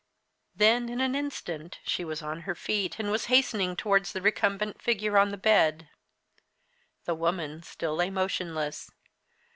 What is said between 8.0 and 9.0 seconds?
motionless.